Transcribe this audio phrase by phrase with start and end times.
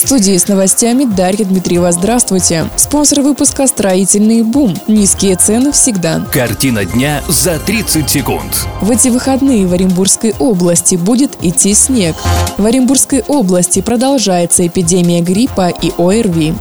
[0.00, 1.92] Студии с новостями Дарья Дмитриева.
[1.92, 2.70] Здравствуйте.
[2.76, 4.74] Спонсор выпуска «Строительный бум».
[4.88, 6.24] Низкие цены всегда.
[6.32, 8.66] Картина дня за 30 секунд.
[8.80, 12.16] В эти выходные в Оренбургской области будет идти снег.
[12.56, 16.54] В Оренбургской области продолжается эпидемия гриппа и ОРВИ.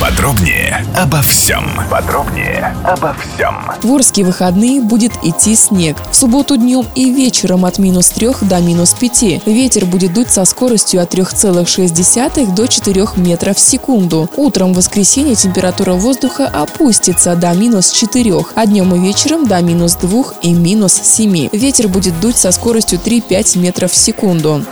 [0.00, 1.64] Подробнее обо всем.
[1.90, 3.56] Подробнее обо всем.
[3.82, 5.96] В Орске выходные будет идти снег.
[6.12, 9.46] В субботу днем и вечером от минус 3 до минус 5.
[9.46, 14.30] Ветер будет дуть со скоростью от 3,6 до 4 метров в секунду.
[14.36, 19.96] Утром в воскресенье температура воздуха опустится до минус 4, а днем и вечером до минус
[19.96, 21.48] 2 и минус 7.
[21.50, 24.64] Ветер будет дуть со скоростью 3-5 метров в секунду.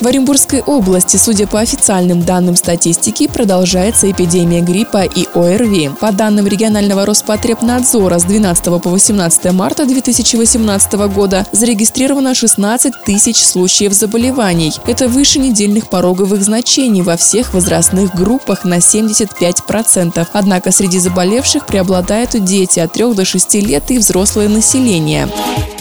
[0.00, 5.90] В Оренбургской области, судя по официальным данным статистики, продолжается эпидемия гриппа и ОРВИ.
[6.00, 13.92] По данным регионального Роспотребнадзора, с 12 по 18 марта 2018 года зарегистрировано 16 тысяч случаев
[13.92, 14.72] заболеваний.
[14.86, 20.26] Это выше недельных пороговых значений во всех возрастных группах на 75%.
[20.32, 25.28] Однако среди заболевших преобладают дети от 3 до 6 лет и взрослое население.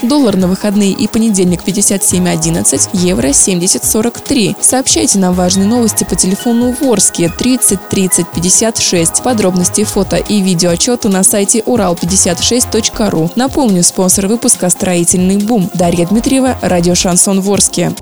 [0.03, 4.55] Доллар на выходные и понедельник 57.11, евро 70.43.
[4.61, 9.23] Сообщайте нам важные новости по телефону Ворске 30 30 56.
[9.23, 13.31] Подробности фото и видеоотчеты на сайте урал56.ру.
[13.35, 15.69] Напомню, спонсор выпуска «Строительный бум».
[15.73, 17.93] Дарья Дмитриева, радио «Шансон Ворске».